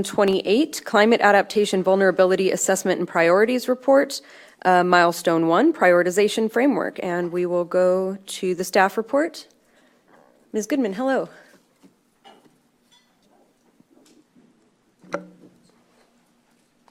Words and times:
28, 0.00 0.80
Climate 0.86 1.20
Adaptation 1.20 1.82
Vulnerability 1.82 2.50
Assessment 2.50 2.98
and 2.98 3.06
Priorities 3.06 3.68
Report, 3.68 4.22
uh, 4.64 4.82
Milestone 4.82 5.48
1, 5.48 5.74
Prioritization 5.74 6.50
Framework. 6.50 6.98
And 7.02 7.30
we 7.30 7.44
will 7.44 7.66
go 7.66 8.16
to 8.16 8.54
the 8.54 8.64
staff 8.64 8.96
report. 8.96 9.48
Ms. 10.54 10.66
Goodman, 10.66 10.94
hello. 10.94 11.28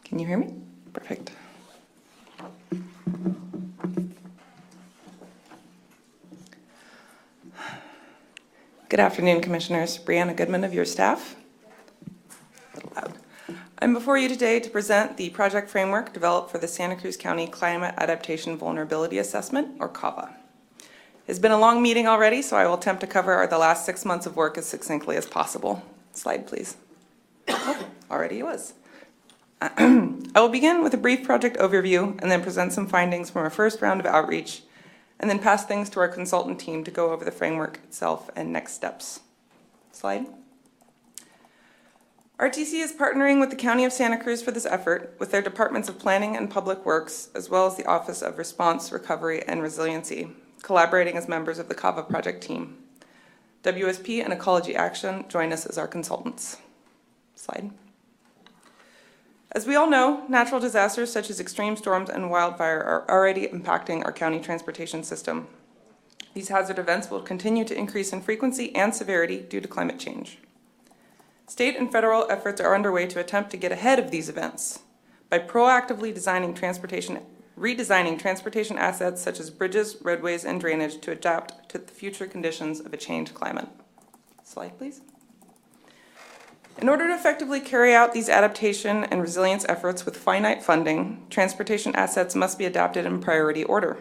Can 0.03 0.19
you 0.19 0.27
hear 0.27 0.37
me? 0.37 0.53
Perfect. 0.93 1.31
Good 8.89 8.99
afternoon, 8.99 9.41
Commissioners. 9.41 9.97
Brianna 9.97 10.35
Goodman 10.35 10.65
of 10.65 10.73
your 10.73 10.83
staff. 10.83 11.37
I'm 13.83 13.95
before 13.95 14.15
you 14.15 14.29
today 14.29 14.59
to 14.59 14.69
present 14.69 15.17
the 15.17 15.31
project 15.31 15.67
framework 15.67 16.13
developed 16.13 16.51
for 16.51 16.59
the 16.59 16.67
Santa 16.67 16.95
Cruz 16.95 17.17
County 17.17 17.47
Climate 17.47 17.95
Adaptation 17.97 18.55
Vulnerability 18.55 19.17
Assessment, 19.17 19.69
or 19.79 19.89
CAVA. 19.89 20.35
It's 21.25 21.39
been 21.39 21.51
a 21.51 21.57
long 21.57 21.81
meeting 21.81 22.07
already, 22.07 22.43
so 22.43 22.57
I 22.57 22.67
will 22.67 22.75
attempt 22.75 23.01
to 23.01 23.07
cover 23.07 23.47
the 23.49 23.57
last 23.57 23.83
six 23.83 24.05
months 24.05 24.27
of 24.27 24.35
work 24.35 24.55
as 24.55 24.67
succinctly 24.67 25.17
as 25.17 25.25
possible. 25.25 25.81
Slide, 26.11 26.45
please. 26.45 26.77
Already 28.11 28.37
it 28.37 28.43
was. 28.43 28.75
I 29.61 30.29
will 30.35 30.49
begin 30.49 30.83
with 30.83 30.93
a 30.93 30.97
brief 30.97 31.23
project 31.23 31.57
overview 31.57 32.21
and 32.21 32.29
then 32.29 32.43
present 32.43 32.73
some 32.73 32.85
findings 32.85 33.31
from 33.31 33.41
our 33.41 33.49
first 33.49 33.81
round 33.81 33.99
of 33.99 34.05
outreach, 34.05 34.61
and 35.19 35.27
then 35.27 35.39
pass 35.39 35.65
things 35.65 35.89
to 35.89 35.99
our 36.01 36.07
consultant 36.07 36.59
team 36.59 36.83
to 36.83 36.91
go 36.91 37.11
over 37.11 37.25
the 37.25 37.31
framework 37.31 37.79
itself 37.83 38.29
and 38.35 38.53
next 38.53 38.73
steps. 38.73 39.21
Slide. 39.91 40.27
RTC 42.41 42.81
is 42.81 42.91
partnering 42.91 43.39
with 43.39 43.51
the 43.51 43.55
County 43.55 43.85
of 43.85 43.93
Santa 43.93 44.17
Cruz 44.17 44.41
for 44.41 44.49
this 44.49 44.65
effort 44.65 45.15
with 45.19 45.29
their 45.29 45.43
departments 45.43 45.87
of 45.87 45.99
planning 45.99 46.35
and 46.35 46.49
public 46.49 46.83
works, 46.83 47.29
as 47.35 47.51
well 47.51 47.67
as 47.67 47.77
the 47.77 47.85
Office 47.85 48.23
of 48.23 48.39
Response, 48.39 48.91
Recovery, 48.91 49.43
and 49.47 49.61
Resiliency, 49.61 50.31
collaborating 50.63 51.15
as 51.15 51.27
members 51.27 51.59
of 51.59 51.69
the 51.69 51.75
CAVA 51.75 52.01
project 52.01 52.41
team. 52.41 52.79
WSP 53.61 54.23
and 54.23 54.33
Ecology 54.33 54.75
Action 54.75 55.23
join 55.27 55.53
us 55.53 55.67
as 55.67 55.77
our 55.77 55.87
consultants. 55.87 56.57
Slide. 57.35 57.69
As 59.51 59.67
we 59.67 59.75
all 59.75 59.87
know, 59.87 60.23
natural 60.27 60.59
disasters 60.59 61.11
such 61.11 61.29
as 61.29 61.39
extreme 61.39 61.77
storms 61.77 62.09
and 62.09 62.31
wildfire 62.31 62.81
are 62.81 63.05
already 63.07 63.45
impacting 63.49 64.03
our 64.03 64.11
county 64.11 64.39
transportation 64.39 65.03
system. 65.03 65.47
These 66.33 66.49
hazard 66.49 66.79
events 66.79 67.11
will 67.11 67.21
continue 67.21 67.65
to 67.65 67.77
increase 67.77 68.11
in 68.11 68.23
frequency 68.23 68.75
and 68.75 68.95
severity 68.95 69.41
due 69.41 69.61
to 69.61 69.67
climate 69.67 69.99
change. 69.99 70.39
State 71.51 71.75
and 71.75 71.91
federal 71.91 72.31
efforts 72.31 72.61
are 72.61 72.73
underway 72.73 73.05
to 73.05 73.19
attempt 73.19 73.51
to 73.51 73.57
get 73.57 73.73
ahead 73.73 73.99
of 73.99 74.09
these 74.09 74.29
events 74.29 74.83
by 75.29 75.37
proactively 75.37 76.13
designing 76.13 76.53
transportation, 76.53 77.19
redesigning 77.59 78.17
transportation 78.17 78.77
assets 78.77 79.21
such 79.21 79.37
as 79.37 79.49
bridges, 79.49 79.97
roadways, 80.01 80.45
and 80.45 80.61
drainage 80.61 81.01
to 81.01 81.11
adapt 81.11 81.67
to 81.67 81.77
the 81.77 81.91
future 81.91 82.25
conditions 82.25 82.79
of 82.79 82.93
a 82.93 82.97
changed 82.97 83.33
climate. 83.33 83.67
Slide, 84.45 84.77
please. 84.77 85.01
In 86.77 86.87
order 86.87 87.09
to 87.09 87.13
effectively 87.13 87.59
carry 87.59 87.93
out 87.93 88.13
these 88.13 88.29
adaptation 88.29 89.03
and 89.03 89.21
resilience 89.21 89.65
efforts 89.67 90.05
with 90.05 90.15
finite 90.15 90.63
funding, 90.63 91.27
transportation 91.29 91.93
assets 91.97 92.33
must 92.33 92.57
be 92.57 92.65
adapted 92.65 93.05
in 93.05 93.19
priority 93.19 93.65
order. 93.65 93.97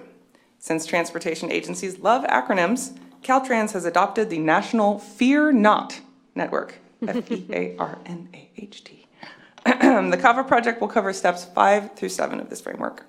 Since 0.60 0.86
transportation 0.86 1.50
agencies 1.50 1.98
love 1.98 2.22
acronyms, 2.26 2.96
Caltrans 3.22 3.72
has 3.72 3.84
adopted 3.84 4.30
the 4.30 4.38
National 4.38 5.00
Fear 5.00 5.50
Not 5.50 6.00
Network, 6.36 6.76
F 7.06 7.30
E 7.30 7.46
A 7.50 7.76
R 7.78 7.98
N 8.06 8.28
A 8.34 8.50
H 8.56 8.84
T. 8.84 9.06
The 9.64 10.18
CAVA 10.20 10.44
project 10.44 10.80
will 10.80 10.88
cover 10.88 11.12
steps 11.12 11.44
five 11.44 11.94
through 11.94 12.08
seven 12.08 12.40
of 12.40 12.50
this 12.50 12.60
framework 12.60 13.04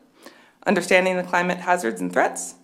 understanding 0.66 1.17
the 1.17 1.23
climate 1.23 1.58
hazards 1.58 2.02
and 2.02 2.14
threats, 2.14 2.56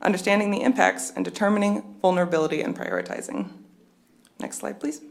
understanding 0.00 0.50
the 0.50 0.62
impacts, 0.62 1.12
and 1.14 1.24
determining 1.24 1.96
vulnerability 2.00 2.62
and 2.62 2.76
prioritizing. 2.76 3.50
Next 4.40 4.58
slide, 4.58 4.80
please. 4.80 5.02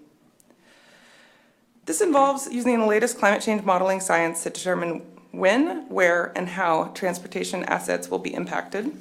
This 1.85 2.01
involves 2.01 2.47
using 2.51 2.79
the 2.79 2.85
latest 2.85 3.17
climate 3.17 3.41
change 3.41 3.63
modeling 3.63 3.99
science 3.99 4.43
to 4.43 4.49
determine 4.49 5.01
when, 5.31 5.87
where, 5.89 6.31
and 6.35 6.49
how 6.49 6.85
transportation 6.93 7.63
assets 7.65 8.09
will 8.09 8.19
be 8.19 8.33
impacted, 8.33 8.91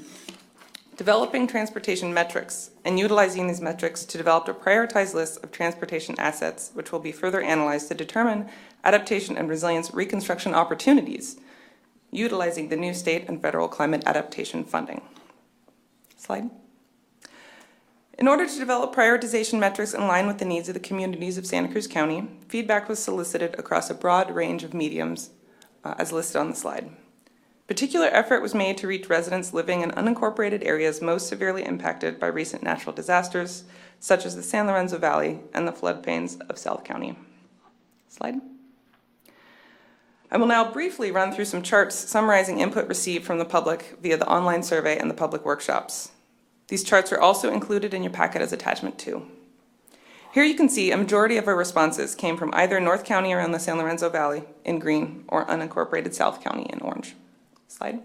developing 1.01 1.47
transportation 1.47 2.13
metrics, 2.13 2.73
and 2.85 2.99
utilizing 2.99 3.47
these 3.47 3.63
metrics 3.63 4.05
to 4.05 4.19
develop 4.19 4.47
a 4.47 4.53
prioritized 4.53 5.15
list 5.15 5.43
of 5.43 5.51
transportation 5.51 6.15
assets, 6.19 6.73
which 6.75 6.93
will 6.93 6.99
be 6.99 7.11
further 7.11 7.41
analyzed 7.41 7.89
to 7.89 7.95
determine 7.95 8.47
adaptation 8.85 9.35
and 9.39 9.49
resilience 9.49 9.95
reconstruction 9.95 10.53
opportunities, 10.53 11.41
utilizing 12.11 12.69
the 12.69 12.77
new 12.77 12.93
state 12.93 13.27
and 13.29 13.41
federal 13.41 13.67
climate 13.67 14.03
adaptation 14.05 14.63
funding. 14.63 15.01
Slide. 16.19 16.51
In 18.19 18.29
order 18.29 18.47
to 18.47 18.59
develop 18.59 18.95
prioritization 18.95 19.59
metrics 19.59 19.95
in 19.95 20.07
line 20.07 20.27
with 20.27 20.37
the 20.37 20.45
needs 20.45 20.69
of 20.69 20.75
the 20.75 20.81
communities 20.81 21.39
of 21.39 21.47
Santa 21.47 21.69
Cruz 21.73 21.87
County, 21.87 22.29
feedback 22.47 22.91
was 22.91 23.03
solicited 23.03 23.59
across 23.59 23.89
a 23.89 23.95
broad 23.95 24.31
range 24.31 24.65
of 24.65 24.75
mediums 24.75 25.31
uh, 25.83 25.95
as 25.97 26.13
listed 26.13 26.37
on 26.37 26.51
the 26.51 26.57
slide. 26.57 26.91
Particular 27.71 28.09
effort 28.09 28.43
was 28.43 28.53
made 28.53 28.77
to 28.79 28.89
reach 28.89 29.09
residents 29.09 29.55
living 29.55 29.83
in 29.83 29.93
unincorporated 29.93 30.67
areas 30.67 31.01
most 31.01 31.29
severely 31.29 31.65
impacted 31.65 32.19
by 32.19 32.27
recent 32.27 32.65
natural 32.65 32.93
disasters, 32.93 33.63
such 34.01 34.27
as 34.27 34.35
the 34.35 34.43
San 34.43 34.67
Lorenzo 34.67 34.99
Valley 34.99 35.39
and 35.55 35.69
the 35.69 35.73
floodplains 35.73 36.41
of 36.51 36.59
South 36.59 36.83
County. 36.83 37.17
Slide. 38.09 38.41
I 40.33 40.37
will 40.37 40.49
now 40.49 40.73
briefly 40.73 41.13
run 41.13 41.31
through 41.31 41.45
some 41.45 41.63
charts 41.63 41.95
summarizing 41.95 42.59
input 42.59 42.89
received 42.89 43.25
from 43.25 43.39
the 43.39 43.45
public 43.45 43.97
via 44.03 44.17
the 44.17 44.29
online 44.29 44.65
survey 44.65 44.99
and 44.99 45.09
the 45.09 45.15
public 45.15 45.45
workshops. 45.45 46.11
These 46.67 46.83
charts 46.83 47.13
are 47.13 47.21
also 47.21 47.53
included 47.53 47.95
in 47.95 48.03
your 48.03 48.13
packet 48.13 48.43
as 48.43 48.53
attachment 48.53 48.99
two. 48.99 49.29
Here 50.35 50.43
you 50.43 50.57
can 50.57 50.69
see 50.69 50.91
a 50.91 50.97
majority 50.97 51.37
of 51.37 51.47
our 51.47 51.55
responses 51.55 52.17
came 52.17 52.37
from 52.37 52.53
either 52.53 52.81
North 52.81 53.05
County 53.05 53.33
around 53.33 53.53
the 53.53 53.61
San 53.61 53.79
Lorenzo 53.79 54.11
Valley 54.11 54.43
in 54.65 54.81
green 54.81 55.25
or 55.29 55.47
unincorporated 55.47 56.15
South 56.15 56.43
County 56.43 56.67
in 56.69 56.81
orange. 56.81 57.15
Slide. 57.71 58.01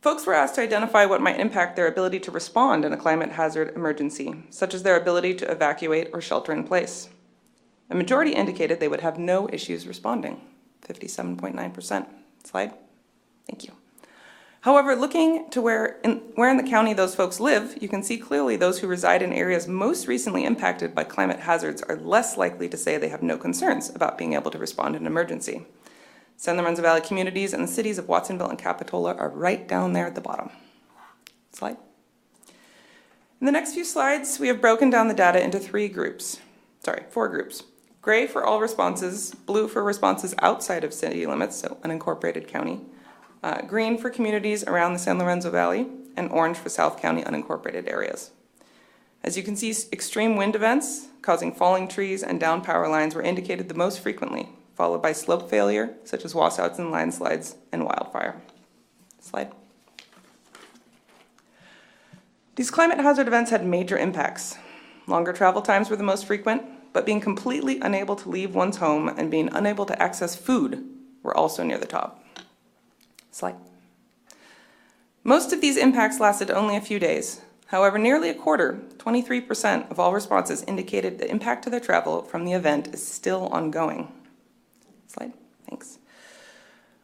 Folks 0.00 0.26
were 0.26 0.34
asked 0.34 0.56
to 0.56 0.60
identify 0.60 1.06
what 1.06 1.20
might 1.20 1.38
impact 1.38 1.76
their 1.76 1.86
ability 1.86 2.18
to 2.18 2.32
respond 2.32 2.84
in 2.84 2.92
a 2.92 2.96
climate 2.96 3.30
hazard 3.30 3.72
emergency, 3.76 4.42
such 4.50 4.74
as 4.74 4.82
their 4.82 4.96
ability 4.96 5.34
to 5.34 5.48
evacuate 5.48 6.10
or 6.12 6.20
shelter 6.20 6.52
in 6.52 6.64
place. 6.64 7.10
A 7.88 7.94
majority 7.94 8.32
indicated 8.32 8.80
they 8.80 8.88
would 8.88 9.02
have 9.02 9.20
no 9.20 9.48
issues 9.52 9.86
responding, 9.86 10.40
57.9%. 10.84 12.06
Slide. 12.42 12.74
Thank 13.48 13.64
you. 13.64 13.72
However, 14.62 14.96
looking 14.96 15.48
to 15.50 15.62
where 15.62 16.00
in, 16.02 16.22
where 16.34 16.50
in 16.50 16.56
the 16.56 16.68
county 16.68 16.94
those 16.94 17.14
folks 17.14 17.38
live, 17.38 17.76
you 17.80 17.88
can 17.88 18.02
see 18.02 18.16
clearly 18.16 18.56
those 18.56 18.80
who 18.80 18.88
reside 18.88 19.22
in 19.22 19.32
areas 19.32 19.68
most 19.68 20.08
recently 20.08 20.44
impacted 20.44 20.92
by 20.92 21.04
climate 21.04 21.40
hazards 21.40 21.82
are 21.82 21.96
less 21.96 22.36
likely 22.36 22.68
to 22.68 22.76
say 22.76 22.96
they 22.96 23.08
have 23.08 23.22
no 23.22 23.38
concerns 23.38 23.94
about 23.94 24.18
being 24.18 24.32
able 24.32 24.50
to 24.50 24.58
respond 24.58 24.96
in 24.96 25.02
an 25.02 25.06
emergency. 25.06 25.66
San 26.42 26.56
Lorenzo 26.56 26.82
Valley 26.82 27.00
communities 27.00 27.52
and 27.52 27.62
the 27.62 27.72
cities 27.72 27.98
of 27.98 28.08
Watsonville 28.08 28.48
and 28.48 28.58
Capitola 28.58 29.14
are 29.14 29.28
right 29.28 29.68
down 29.68 29.92
there 29.92 30.08
at 30.08 30.16
the 30.16 30.20
bottom. 30.20 30.50
Slide. 31.52 31.76
In 33.40 33.46
the 33.46 33.52
next 33.52 33.74
few 33.74 33.84
slides, 33.84 34.40
we 34.40 34.48
have 34.48 34.60
broken 34.60 34.90
down 34.90 35.06
the 35.06 35.14
data 35.14 35.40
into 35.40 35.60
three 35.60 35.86
groups. 35.88 36.40
Sorry, 36.84 37.04
four 37.10 37.28
groups. 37.28 37.62
Gray 38.00 38.26
for 38.26 38.44
all 38.44 38.60
responses, 38.60 39.32
blue 39.32 39.68
for 39.68 39.84
responses 39.84 40.34
outside 40.40 40.82
of 40.82 40.92
city 40.92 41.24
limits, 41.28 41.54
so 41.54 41.78
unincorporated 41.84 42.48
county, 42.48 42.80
uh, 43.44 43.62
green 43.62 43.96
for 43.96 44.10
communities 44.10 44.64
around 44.64 44.94
the 44.94 44.98
San 44.98 45.20
Lorenzo 45.20 45.48
Valley, 45.48 45.86
and 46.16 46.28
orange 46.32 46.56
for 46.56 46.70
South 46.70 47.00
County 47.00 47.22
unincorporated 47.22 47.88
areas. 47.88 48.32
As 49.22 49.36
you 49.36 49.44
can 49.44 49.54
see, 49.54 49.72
extreme 49.92 50.34
wind 50.34 50.56
events 50.56 51.06
causing 51.22 51.54
falling 51.54 51.86
trees 51.86 52.20
and 52.20 52.40
down 52.40 52.62
power 52.62 52.88
lines 52.88 53.14
were 53.14 53.22
indicated 53.22 53.68
the 53.68 53.76
most 53.76 54.00
frequently, 54.00 54.48
followed 54.74 55.02
by 55.02 55.12
slope 55.12 55.48
failure, 55.48 55.94
such 56.04 56.24
as 56.24 56.34
washouts 56.34 56.78
and 56.78 56.90
landslides, 56.90 57.56
and 57.72 57.84
wildfire. 57.84 58.40
Slide. 59.20 59.52
These 62.56 62.70
climate 62.70 62.98
hazard 62.98 63.26
events 63.26 63.50
had 63.50 63.64
major 63.64 63.96
impacts. 63.96 64.56
Longer 65.06 65.32
travel 65.32 65.62
times 65.62 65.88
were 65.88 65.96
the 65.96 66.02
most 66.02 66.26
frequent, 66.26 66.62
but 66.92 67.06
being 67.06 67.20
completely 67.20 67.80
unable 67.80 68.16
to 68.16 68.28
leave 68.28 68.54
one's 68.54 68.76
home 68.76 69.08
and 69.08 69.30
being 69.30 69.48
unable 69.52 69.86
to 69.86 70.02
access 70.02 70.36
food 70.36 70.84
were 71.22 71.36
also 71.36 71.62
near 71.62 71.78
the 71.78 71.86
top. 71.86 72.22
Slide. 73.30 73.56
Most 75.24 75.52
of 75.52 75.60
these 75.60 75.76
impacts 75.76 76.20
lasted 76.20 76.50
only 76.50 76.76
a 76.76 76.80
few 76.80 76.98
days. 76.98 77.40
However, 77.66 77.96
nearly 77.96 78.28
a 78.28 78.34
quarter, 78.34 78.82
23% 78.98 79.90
of 79.90 79.98
all 79.98 80.12
responses 80.12 80.62
indicated 80.64 81.18
the 81.18 81.30
impact 81.30 81.64
to 81.64 81.70
their 81.70 81.80
travel 81.80 82.22
from 82.22 82.44
the 82.44 82.52
event 82.52 82.88
is 82.88 83.06
still 83.06 83.46
ongoing. 83.46 84.12
Slide, 85.12 85.32
thanks. 85.68 85.98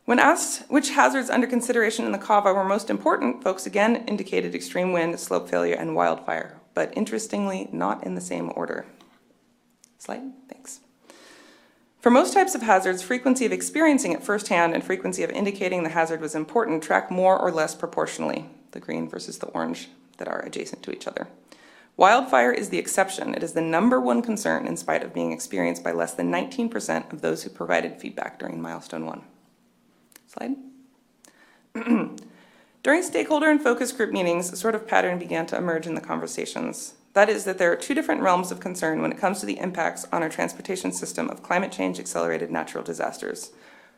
When 0.06 0.18
asked 0.18 0.62
which 0.70 0.90
hazards 0.90 1.28
under 1.28 1.46
consideration 1.46 2.06
in 2.06 2.12
the 2.12 2.18
CAVA 2.18 2.54
were 2.54 2.64
most 2.64 2.88
important, 2.88 3.42
folks 3.42 3.66
again 3.66 4.06
indicated 4.06 4.54
extreme 4.54 4.92
wind, 4.92 5.20
slope 5.20 5.50
failure, 5.50 5.74
and 5.74 5.94
wildfire, 5.94 6.58
but 6.72 6.96
interestingly, 6.96 7.68
not 7.70 8.04
in 8.04 8.14
the 8.14 8.22
same 8.22 8.50
order. 8.56 8.86
Slide, 9.98 10.22
thanks. 10.48 10.80
For 12.00 12.08
most 12.10 12.32
types 12.32 12.54
of 12.54 12.62
hazards, 12.62 13.02
frequency 13.02 13.44
of 13.44 13.52
experiencing 13.52 14.12
it 14.12 14.22
firsthand 14.22 14.72
and 14.72 14.82
frequency 14.82 15.22
of 15.22 15.30
indicating 15.30 15.82
the 15.82 15.90
hazard 15.90 16.22
was 16.22 16.34
important 16.34 16.82
track 16.82 17.10
more 17.10 17.38
or 17.38 17.50
less 17.50 17.74
proportionally, 17.74 18.46
the 18.70 18.80
green 18.80 19.06
versus 19.06 19.36
the 19.38 19.48
orange 19.48 19.88
that 20.16 20.28
are 20.28 20.40
adjacent 20.40 20.82
to 20.84 20.92
each 20.92 21.06
other. 21.06 21.28
Wildfire 21.98 22.52
is 22.52 22.68
the 22.68 22.78
exception. 22.78 23.34
It 23.34 23.42
is 23.42 23.54
the 23.54 23.60
number 23.60 24.00
one 24.00 24.22
concern 24.22 24.68
in 24.68 24.76
spite 24.76 25.02
of 25.02 25.12
being 25.12 25.32
experienced 25.32 25.82
by 25.82 25.90
less 25.90 26.14
than 26.14 26.30
19% 26.30 27.12
of 27.12 27.22
those 27.22 27.42
who 27.42 27.50
provided 27.50 28.00
feedback 28.00 28.38
during 28.38 28.62
milestone 28.62 29.04
one. 29.04 29.22
Slide. 30.28 30.54
During 32.84 33.02
stakeholder 33.02 33.50
and 33.50 33.60
focus 33.60 33.90
group 33.90 34.12
meetings, 34.12 34.52
a 34.52 34.56
sort 34.56 34.76
of 34.76 34.86
pattern 34.86 35.18
began 35.18 35.46
to 35.46 35.56
emerge 35.56 35.86
in 35.86 35.96
the 35.96 36.00
conversations. 36.00 36.94
That 37.12 37.28
is, 37.28 37.44
that 37.44 37.58
there 37.58 37.72
are 37.72 37.76
two 37.76 37.94
different 37.94 38.22
realms 38.22 38.52
of 38.52 38.60
concern 38.60 39.02
when 39.02 39.10
it 39.10 39.18
comes 39.18 39.40
to 39.40 39.46
the 39.46 39.58
impacts 39.58 40.06
on 40.12 40.22
our 40.22 40.28
transportation 40.28 40.92
system 40.92 41.28
of 41.28 41.42
climate 41.42 41.72
change 41.72 41.98
accelerated 41.98 42.50
natural 42.50 42.84
disasters. 42.84 43.50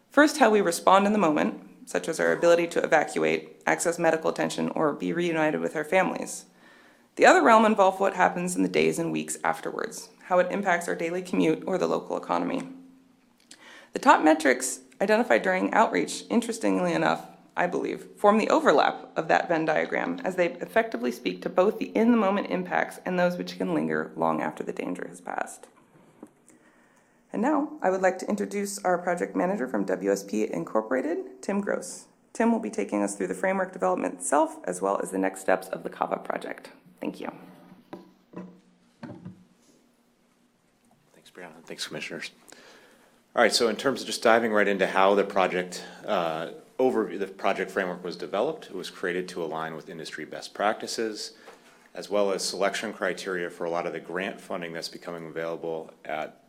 First, 0.08 0.38
how 0.38 0.48
we 0.50 0.62
respond 0.62 1.06
in 1.06 1.12
the 1.12 1.18
moment, 1.18 1.60
such 1.84 2.08
as 2.08 2.18
our 2.18 2.32
ability 2.32 2.66
to 2.68 2.82
evacuate, 2.82 3.60
access 3.66 3.98
medical 3.98 4.30
attention, 4.30 4.70
or 4.70 4.94
be 4.94 5.12
reunited 5.12 5.60
with 5.60 5.76
our 5.76 5.84
families. 5.84 6.46
The 7.16 7.26
other 7.26 7.42
realm 7.42 7.64
involves 7.64 8.00
what 8.00 8.14
happens 8.14 8.56
in 8.56 8.62
the 8.62 8.68
days 8.68 8.98
and 8.98 9.12
weeks 9.12 9.38
afterwards, 9.44 10.08
how 10.24 10.38
it 10.38 10.50
impacts 10.50 10.88
our 10.88 10.94
daily 10.94 11.22
commute 11.22 11.64
or 11.66 11.76
the 11.76 11.86
local 11.86 12.16
economy. 12.16 12.62
The 13.92 13.98
top 13.98 14.22
metrics 14.22 14.80
identified 15.00 15.42
during 15.42 15.72
outreach, 15.74 16.24
interestingly 16.30 16.92
enough, 16.92 17.26
I 17.56 17.66
believe, 17.66 18.06
form 18.16 18.38
the 18.38 18.48
overlap 18.48 19.10
of 19.16 19.28
that 19.28 19.48
Venn 19.48 19.64
diagram 19.64 20.20
as 20.24 20.36
they 20.36 20.52
effectively 20.54 21.10
speak 21.10 21.42
to 21.42 21.48
both 21.48 21.78
the 21.78 21.86
in 21.96 22.12
the 22.12 22.16
moment 22.16 22.46
impacts 22.50 23.00
and 23.04 23.18
those 23.18 23.36
which 23.36 23.58
can 23.58 23.74
linger 23.74 24.12
long 24.16 24.40
after 24.40 24.62
the 24.62 24.72
danger 24.72 25.06
has 25.08 25.20
passed. 25.20 25.66
And 27.32 27.42
now 27.42 27.72
I 27.82 27.90
would 27.90 28.02
like 28.02 28.18
to 28.18 28.28
introduce 28.28 28.78
our 28.84 28.98
project 28.98 29.36
manager 29.36 29.68
from 29.68 29.84
WSP 29.84 30.50
Incorporated, 30.50 31.42
Tim 31.42 31.60
Gross. 31.60 32.06
Tim 32.32 32.52
will 32.52 32.60
be 32.60 32.70
taking 32.70 33.02
us 33.02 33.16
through 33.16 33.26
the 33.26 33.34
framework 33.34 33.72
development 33.72 34.14
itself 34.14 34.58
as 34.64 34.80
well 34.80 35.00
as 35.02 35.10
the 35.10 35.18
next 35.18 35.40
steps 35.40 35.68
of 35.68 35.82
the 35.82 35.90
CAVA 35.90 36.18
project. 36.24 36.70
Thank 37.00 37.20
you. 37.20 37.32
Thanks, 41.14 41.30
Brianna. 41.34 41.64
Thanks, 41.64 41.86
commissioners. 41.86 42.30
All 43.34 43.42
right, 43.42 43.52
so 43.52 43.68
in 43.68 43.76
terms 43.76 44.00
of 44.00 44.06
just 44.06 44.22
diving 44.22 44.52
right 44.52 44.68
into 44.68 44.86
how 44.86 45.14
the 45.14 45.24
project 45.24 45.84
uh, 46.04 46.48
over 46.78 47.16
the 47.16 47.26
project 47.26 47.70
framework 47.70 48.02
was 48.02 48.16
developed, 48.16 48.66
it 48.66 48.74
was 48.74 48.90
created 48.90 49.28
to 49.28 49.42
align 49.42 49.76
with 49.76 49.88
industry 49.88 50.24
best 50.24 50.52
practices, 50.52 51.32
as 51.94 52.10
well 52.10 52.32
as 52.32 52.42
selection 52.42 52.92
criteria 52.92 53.48
for 53.48 53.64
a 53.64 53.70
lot 53.70 53.86
of 53.86 53.92
the 53.92 54.00
grant 54.00 54.40
funding 54.40 54.72
that's 54.72 54.88
becoming 54.88 55.26
available 55.26 55.92
at 56.04 56.42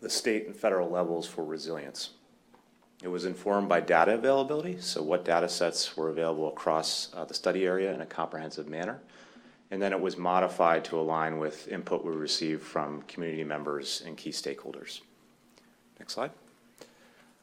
the 0.00 0.10
state 0.10 0.46
and 0.46 0.56
federal 0.56 0.90
levels 0.90 1.26
for 1.26 1.44
resilience. 1.44 2.10
It 3.02 3.08
was 3.08 3.24
informed 3.24 3.68
by 3.68 3.80
data 3.80 4.14
availability, 4.14 4.78
so 4.80 5.02
what 5.02 5.24
data 5.24 5.48
sets 5.48 5.96
were 5.96 6.10
available 6.10 6.48
across 6.48 7.08
uh, 7.14 7.24
the 7.24 7.34
study 7.34 7.64
area 7.64 7.94
in 7.94 8.02
a 8.02 8.06
comprehensive 8.06 8.68
manner. 8.68 9.00
And 9.70 9.80
then 9.80 9.92
it 9.92 10.00
was 10.00 10.16
modified 10.16 10.84
to 10.86 10.98
align 10.98 11.38
with 11.38 11.68
input 11.68 12.04
we 12.04 12.12
received 12.12 12.62
from 12.62 13.02
community 13.02 13.44
members 13.44 14.02
and 14.04 14.16
key 14.16 14.30
stakeholders. 14.30 15.00
Next 15.98 16.14
slide. 16.14 16.32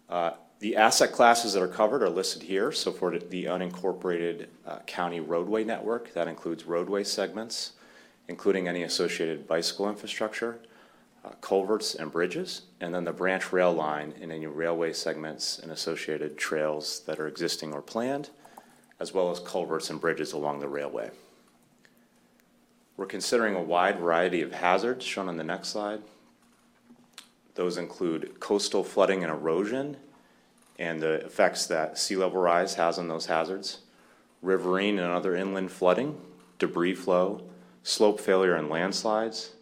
Uh, 0.10 0.32
the 0.60 0.76
asset 0.76 1.12
classes 1.12 1.54
that 1.54 1.62
are 1.62 1.68
covered 1.68 2.02
are 2.02 2.10
listed 2.10 2.44
here. 2.44 2.72
So 2.72 2.92
for 2.92 3.18
the 3.18 3.46
unincorporated 3.46 4.48
uh, 4.66 4.80
county 4.88 5.20
roadway 5.20 5.64
network, 5.64 6.14
that 6.14 6.28
includes 6.28 6.66
roadway 6.66 7.04
segments, 7.04 7.74
including 8.28 8.68
any 8.68 8.84
associated 8.84 9.48
bicycle 9.48 9.88
infrastructure, 9.88 10.60
uh, 11.24 11.30
culverts 11.42 11.94
and 11.96 12.12
bridges, 12.12 12.64
and 12.82 12.94
then 12.94 13.04
the 13.04 13.14
branch 13.14 13.52
rail 13.54 13.72
line 13.72 14.14
and 14.22 14.32
any 14.32 14.48
railway 14.48 14.94
segments 14.94 15.60
and 15.60 15.72
associated 15.72 16.38
trails 16.38 17.02
that 17.06 17.20
are 17.20 17.28
existing 17.28 17.74
or 17.74 17.82
planned, 17.82 18.30
as 19.00 19.14
well 19.14 19.30
as 19.30 19.40
culverts 19.40 19.90
and 19.90 20.02
bridges 20.02 20.34
along 20.34 20.60
the 20.60 20.68
railway. 20.68 21.12
We're 22.98 23.06
considering 23.06 23.56
a 23.56 23.62
wide 23.62 24.00
variety 24.00 24.42
of 24.42 24.52
hazards 24.52 25.06
shown 25.06 25.30
on 25.30 25.38
the 25.38 25.44
next 25.44 25.70
slide. 25.70 26.02
Those 27.54 27.78
include 27.78 28.40
coastal 28.40 28.84
flooding 28.84 29.24
and 29.24 29.32
erosion 29.32 29.98
and 30.80 31.02
the 31.02 31.26
effects 31.26 31.68
that 31.68 31.98
sea 31.98 32.16
level 32.16 32.42
rise 32.42 32.76
has 32.76 33.00
on 33.00 33.08
those 33.08 33.28
hazards, 33.28 33.80
riverine 34.42 35.00
and 35.00 35.12
other 35.12 35.36
inland 35.36 35.72
flooding, 35.72 36.20
debris 36.60 36.94
flow, 36.94 37.42
slope 37.84 38.20
failure 38.20 38.56
and 38.56 38.70
landslides, 38.70 39.54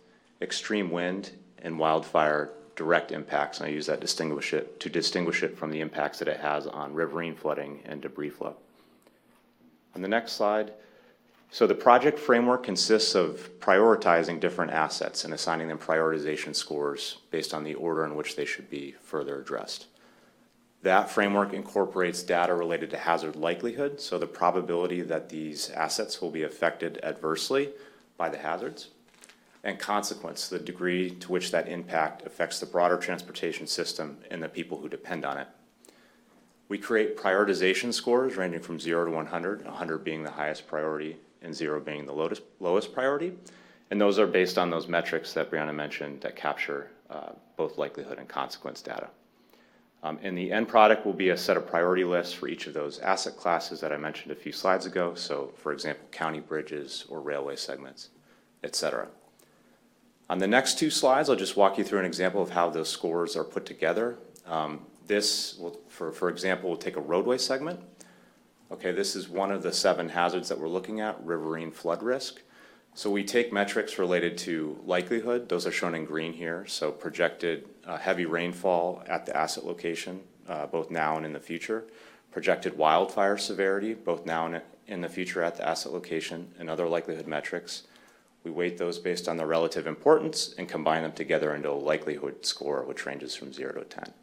extreme 0.41 0.89
wind, 0.89 1.31
and 1.61 1.79
wildfire 1.79 2.51
direct 2.75 3.11
impacts. 3.11 3.59
And 3.59 3.67
I 3.67 3.71
use 3.71 3.85
that 3.85 4.01
distinguish 4.01 4.53
it, 4.53 4.79
to 4.81 4.89
distinguish 4.89 5.43
it 5.43 5.57
from 5.57 5.71
the 5.71 5.79
impacts 5.79 6.19
that 6.19 6.27
it 6.27 6.39
has 6.39 6.67
on 6.67 6.93
riverine 6.93 7.35
flooding 7.35 7.81
and 7.85 8.01
debris 8.01 8.29
flow. 8.29 8.55
On 9.93 10.01
the 10.01 10.07
next 10.07 10.33
slide, 10.33 10.73
so 11.51 11.65
the 11.65 11.75
project 11.75 12.19
framework 12.19 12.63
consists 12.63 13.15
of 13.15 13.49
prioritizing 13.59 14.39
different 14.39 14.71
assets 14.71 15.23
and 15.23 15.33
assigning 15.33 15.67
them 15.67 15.77
prioritization 15.77 16.55
scores 16.55 17.19
based 17.31 17.53
on 17.53 17.63
the 17.63 17.75
order 17.75 18.03
in 18.05 18.15
which 18.15 18.35
they 18.35 18.45
should 18.45 18.69
be 18.69 18.95
further 19.01 19.39
addressed. 19.39 19.87
That 20.81 21.09
framework 21.09 21.53
incorporates 21.53 22.21
data 22.21 22.53
related 22.53 22.91
to 22.91 22.97
hazard 22.97 23.35
likelihood, 23.35 23.99
so 23.99 24.19
the 24.19 24.27
probability 24.27 25.01
that 25.01 25.29
these 25.29 25.71
assets 25.71 26.21
will 26.21 26.29
be 26.29 26.43
affected 26.43 26.99
adversely 27.01 27.71
by 28.17 28.29
the 28.29 28.37
hazards, 28.37 28.89
and 29.63 29.79
consequence, 29.79 30.47
the 30.47 30.59
degree 30.59 31.09
to 31.09 31.31
which 31.31 31.49
that 31.51 31.67
impact 31.67 32.25
affects 32.27 32.59
the 32.59 32.67
broader 32.67 32.97
transportation 32.97 33.65
system 33.65 34.19
and 34.29 34.43
the 34.43 34.47
people 34.47 34.77
who 34.77 34.87
depend 34.87 35.25
on 35.25 35.39
it. 35.39 35.47
We 36.67 36.77
create 36.77 37.17
prioritization 37.17 37.93
scores 37.93 38.37
ranging 38.37 38.61
from 38.61 38.79
0 38.79 39.05
to 39.05 39.11
100, 39.11 39.65
100 39.65 40.03
being 40.03 40.23
the 40.23 40.31
highest 40.31 40.67
priority 40.67 41.17
and 41.41 41.53
0 41.53 41.79
being 41.81 42.05
the 42.05 42.13
lowest, 42.13 42.41
lowest 42.59 42.93
priority. 42.93 43.33
And 43.91 44.01
those 44.01 44.17
are 44.17 44.25
based 44.25 44.57
on 44.57 44.69
those 44.69 44.87
metrics 44.87 45.33
that 45.33 45.51
Brianna 45.51 45.75
mentioned 45.75 46.21
that 46.21 46.35
capture 46.35 46.89
uh, 47.09 47.33
both 47.55 47.77
likelihood 47.77 48.17
and 48.17 48.27
consequence 48.27 48.81
data. 48.81 49.09
Um, 50.01 50.19
and 50.21 50.37
the 50.37 50.51
end 50.51 50.67
product 50.67 51.05
will 51.05 51.13
be 51.13 51.29
a 51.29 51.37
set 51.37 51.57
of 51.57 51.67
priority 51.67 52.03
lists 52.03 52.33
for 52.33 52.47
each 52.47 52.67
of 52.67 52.73
those 52.73 52.99
asset 52.99 53.37
classes 53.37 53.79
that 53.81 53.91
I 53.91 53.97
mentioned 53.97 54.31
a 54.31 54.35
few 54.35 54.51
slides 54.51 54.85
ago. 54.85 55.15
So, 55.15 55.51
for 55.57 55.71
example, 55.71 56.05
county 56.11 56.39
bridges 56.39 57.05
or 57.09 57.21
railway 57.21 57.55
segments, 57.55 58.09
et 58.63 58.75
cetera. 58.75 59.07
On 60.29 60.39
the 60.39 60.47
next 60.47 60.79
two 60.79 60.89
slides, 60.89 61.29
I'll 61.29 61.35
just 61.35 61.55
walk 61.55 61.77
you 61.77 61.83
through 61.83 61.99
an 61.99 62.05
example 62.05 62.41
of 62.41 62.51
how 62.51 62.69
those 62.69 62.89
scores 62.89 63.35
are 63.35 63.43
put 63.43 63.65
together. 63.65 64.17
Um, 64.47 64.81
this, 65.07 65.57
will, 65.57 65.79
for, 65.87 66.11
for 66.11 66.29
example, 66.29 66.69
will 66.69 66.77
take 66.77 66.97
a 66.97 67.01
roadway 67.01 67.37
segment. 67.37 67.79
Okay, 68.71 68.91
this 68.91 69.15
is 69.15 69.29
one 69.29 69.51
of 69.51 69.63
the 69.63 69.71
seven 69.71 70.09
hazards 70.09 70.49
that 70.49 70.59
we're 70.59 70.67
looking 70.67 70.99
at, 70.99 71.23
riverine 71.23 71.71
flood 71.71 72.01
risk. 72.01 72.41
So 72.95 73.11
we 73.11 73.23
take 73.23 73.51
metrics 73.51 73.99
related 73.99 74.37
to 74.39 74.79
likelihood, 74.85 75.49
those 75.49 75.67
are 75.67 75.71
shown 75.71 75.95
in 75.95 76.05
green 76.05 76.31
here, 76.31 76.65
so 76.65 76.91
projected 76.91 77.67
uh, 77.85 77.97
heavy 77.97 78.25
rainfall 78.25 79.03
at 79.05 79.25
the 79.25 79.35
asset 79.35 79.65
location, 79.65 80.21
uh, 80.47 80.65
both 80.67 80.89
now 80.89 81.17
and 81.17 81.25
in 81.25 81.33
the 81.33 81.39
future, 81.39 81.83
projected 82.31 82.77
wildfire 82.77 83.37
severity, 83.37 83.93
both 83.93 84.25
now 84.25 84.45
and 84.45 84.61
in 84.87 85.01
the 85.01 85.09
future 85.09 85.43
at 85.43 85.57
the 85.57 85.67
asset 85.67 85.91
location, 85.91 86.47
and 86.57 86.69
other 86.69 86.87
likelihood 86.87 87.27
metrics. 87.27 87.83
We 88.45 88.51
weight 88.51 88.77
those 88.77 88.97
based 88.97 89.27
on 89.27 89.37
their 89.37 89.47
relative 89.47 89.87
importance 89.87 90.55
and 90.57 90.69
combine 90.69 91.03
them 91.03 91.11
together 91.11 91.53
into 91.53 91.69
a 91.69 91.73
likelihood 91.73 92.45
score, 92.45 92.83
which 92.83 93.05
ranges 93.05 93.35
from 93.35 93.51
0 93.51 93.73
to 93.73 93.83
10. 93.83 94.13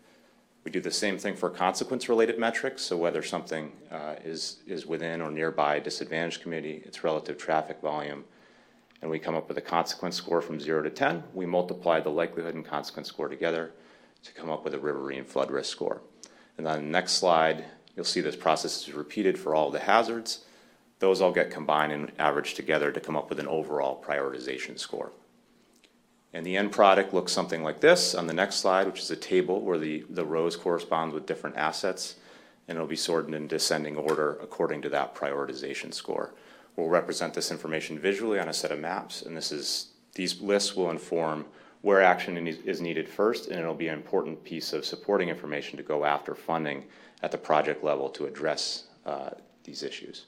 We 0.65 0.71
do 0.71 0.81
the 0.81 0.93
same 0.93 1.19
thing 1.19 1.35
for 1.35 1.51
consequence-related 1.51 2.39
metrics, 2.39 2.83
so 2.83 2.97
whether 2.97 3.23
something 3.23 3.73
uh, 3.91 4.15
is, 4.25 4.59
is 4.67 4.87
within 4.87 5.21
or 5.21 5.31
nearby 5.31 5.77
a 5.77 5.81
disadvantaged 5.81 6.43
community, 6.43 6.83
its 6.85 7.03
relative 7.03 7.37
traffic 7.37 7.81
volume, 7.81 8.25
and 9.01 9.11
we 9.11 9.19
come 9.19 9.35
up 9.35 9.49
with 9.49 9.59
a 9.59 9.63
consequence 9.63 10.17
score 10.17 10.41
from 10.41 10.61
0 10.61 10.85
to 10.85 10.91
10. 10.91 11.25
We 11.35 11.45
multiply 11.45 11.99
the 11.99 12.11
likelihood 12.11 12.55
and 12.55 12.65
consequence 12.65 13.09
score 13.09 13.29
together 13.29 13.73
to 14.23 14.33
come 14.33 14.49
up 14.49 14.63
with 14.63 14.75
a 14.75 14.79
riverine 14.79 15.25
flood 15.25 15.51
risk 15.51 15.73
score. 15.73 16.01
And 16.57 16.69
on 16.69 16.77
the 16.77 16.91
next 16.91 17.15
slide, 17.15 17.65
you'll 17.97 18.05
see 18.05 18.21
this 18.21 18.37
process 18.37 18.87
is 18.87 18.95
repeated 18.95 19.37
for 19.37 19.57
all 19.57 19.71
the 19.71 19.81
hazards. 19.81 20.45
Those 21.01 21.21
all 21.21 21.33
get 21.33 21.51
combined 21.51 21.93
and 21.93 22.13
averaged 22.21 22.55
together 22.55 22.93
to 22.93 23.01
come 23.01 23.17
up 23.17 23.29
with 23.29 23.41
an 23.41 23.49
overall 23.49 24.01
prioritization 24.01 24.79
score. 24.79 25.11
And 26.35 26.47
the 26.47 26.57
end 26.57 26.73
product 26.73 27.13
looks 27.13 27.33
something 27.33 27.63
like 27.63 27.81
this 27.81 28.15
on 28.15 28.27
the 28.27 28.33
next 28.33 28.57
slide, 28.57 28.87
which 28.87 29.01
is 29.01 29.11
a 29.11 29.17
table 29.17 29.61
where 29.61 29.79
the, 29.79 30.05
the 30.09 30.25
rows 30.25 30.57
correspond 30.57 31.13
with 31.13 31.27
different 31.27 31.57
assets, 31.57 32.17
and 32.67 32.77
it'll 32.77 32.89
be 32.89 32.97
sorted 32.97 33.35
in 33.35 33.47
descending 33.47 33.97
order 33.97 34.39
according 34.43 34.81
to 34.83 34.89
that 34.89 35.15
prioritization 35.15 35.93
score. 35.93 36.33
We'll 36.77 36.89
represent 36.89 37.35
this 37.35 37.51
information 37.51 37.99
visually 37.99 38.39
on 38.39 38.49
a 38.49 38.55
set 38.55 38.71
of 38.71 38.81
maps, 38.81 39.23
and 39.23 39.37
this 39.37 39.53
is 39.53 39.89
these 40.15 40.41
lists 40.41 40.75
will 40.75 40.91
inform 40.91 41.45
where 41.83 42.01
action 42.01 42.47
is 42.47 42.81
needed 42.81 43.09
first, 43.09 43.49
and 43.49 43.59
it'll 43.59 43.75
be 43.75 43.89
an 43.89 43.95
important 43.95 44.43
piece 44.45 44.73
of 44.73 44.85
supporting 44.85 45.29
information 45.29 45.77
to 45.77 45.83
go 45.83 46.05
after 46.05 46.35
funding 46.35 46.85
at 47.23 47.33
the 47.33 47.39
project 47.39 47.83
level 47.83 48.09
to 48.09 48.27
address 48.27 48.85
uh, 49.05 49.31
these 49.65 49.83
issues. 49.83 50.27